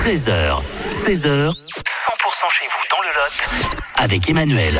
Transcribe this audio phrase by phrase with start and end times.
[0.00, 0.56] 13h,
[0.90, 1.52] 16h, 100%
[2.48, 4.72] chez vous dans le Lot avec Emmanuel.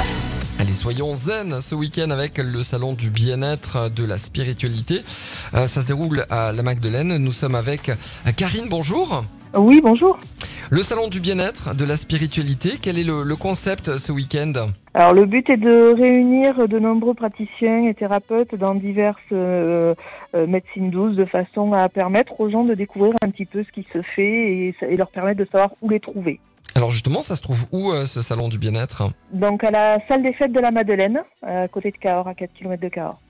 [0.59, 5.03] Allez, soyons zen ce week-end avec le salon du bien-être, de la spiritualité.
[5.53, 7.19] Euh, ça se déroule à la Magdeleine.
[7.19, 7.91] Nous sommes avec
[8.39, 9.23] Karine, bonjour.
[9.53, 10.19] Oui, bonjour.
[10.71, 14.71] Le salon du bien-être, de la spiritualité, quel est le, le concept ce week-end?
[14.93, 19.95] Alors le but est de réunir de nombreux praticiens et thérapeutes dans diverses euh,
[20.35, 23.71] euh, médecines douces de façon à permettre aux gens de découvrir un petit peu ce
[23.71, 26.41] qui se fait et, et leur permettre de savoir où les trouver.
[26.75, 29.05] Alors justement, ça se trouve où euh, ce salon du bien-être?
[29.33, 32.53] Donc à la salle des fêtes de la Madeleine, à côté de Cahors, à 4
[32.53, 33.21] km de Cahors.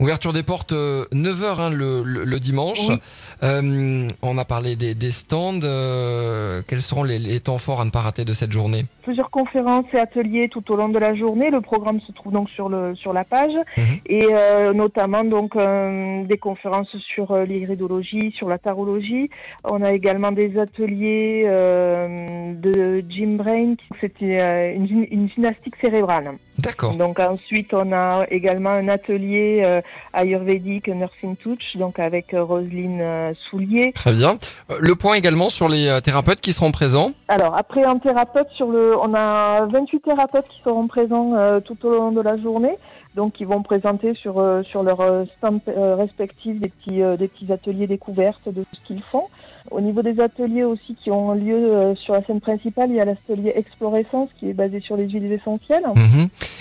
[0.00, 2.88] Ouverture des portes 9h le, le- le dimanche.
[2.88, 2.96] Oui.
[3.42, 5.60] Euh, on a parlé des, des stands.
[5.62, 8.86] euh, quels seront les, les temps forts à ne pas rater de cette journée?
[9.02, 11.50] Plusieurs conférences et ateliers tout au long de la journée.
[11.50, 13.84] Le programme se trouve donc sur le sur la page Mhm.
[14.06, 19.28] et euh, notamment donc euh, des conférences sur euh, l'iridologie, sur la tarologie.
[19.64, 26.32] On a également des ateliers euh, de gym brain, c'était euh, une, une gymnastique cérébrale.
[26.58, 26.94] D'accord.
[26.96, 29.80] Donc ensuite on a également un atelier euh,
[30.12, 33.92] ayurvédique nursing touch, donc avec euh, Roselyne euh, Soulier.
[33.94, 34.38] Très bien.
[34.78, 37.12] Le point également sur les thérapeutes qui seront présents.
[37.28, 41.76] Alors après en thérapeute sur le, on a 28 thérapeutes qui seront présents euh, tout
[41.86, 42.74] au long de la journée,
[43.14, 47.16] donc qui vont présenter sur euh, sur leur euh, stand euh, respectif des petits euh,
[47.16, 49.24] des petits ateliers découvertes de ce qu'ils font.
[49.70, 53.00] Au niveau des ateliers aussi qui ont lieu euh, sur la scène principale, il y
[53.00, 55.84] a l'atelier Explorescence qui est basé sur les huiles essentielles.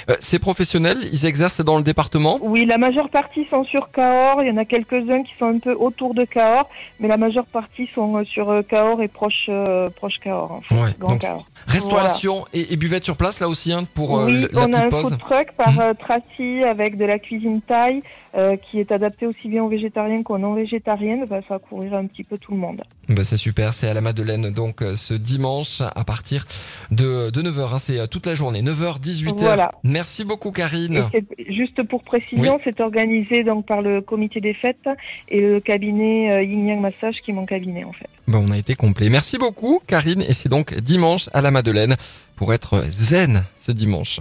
[0.10, 2.38] Euh, ces professionnels, ils exercent dans le département?
[2.42, 4.44] Oui, la majeure partie sont sur Cahors.
[4.44, 7.46] Il y en a quelques-uns qui sont un peu autour de Cahors, mais la majeure
[7.46, 10.52] partie sont euh, sur euh, Cahors et proche euh, proche Cahors.
[10.52, 11.46] En fait, Ouais, Grand donc, Cahors.
[11.68, 14.74] Restauration et, et buvette sur place là aussi hein, pour euh, oui, le- la on
[14.74, 15.10] a un pause.
[15.10, 15.94] food truck par euh,
[16.40, 18.02] Avec de la cuisine thaï
[18.36, 21.26] euh, qui est adapté aussi bien aux végétariens qu'aux non végétariennes.
[21.30, 22.82] Bah, ça va couvrir un petit peu tout le monde.
[23.10, 26.46] Bah, c'est super, c'est à la Madeleine donc euh, ce dimanche à partir
[26.92, 29.40] de, de 9h, c'est euh, toute la journée, 9h, 18h.
[29.40, 29.72] Voilà.
[29.84, 31.06] Merci beaucoup Karine.
[31.50, 34.88] juste pour précision, c'est organisé donc par le comité des fêtes
[35.28, 38.10] et le cabinet euh, Yin Yang Massage qui est mon cabinet en fait.
[38.28, 39.10] Bon, on a été complet.
[39.10, 41.96] Merci beaucoup Karine et c'est donc dimanche à la Madeleine
[42.36, 44.20] pour être zen ce dimanche.